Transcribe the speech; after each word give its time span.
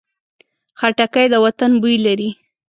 خټکی 0.79 1.25
د 1.33 1.35
وطن 1.45 1.71
بوی 1.81 1.95
لري. 2.05 2.29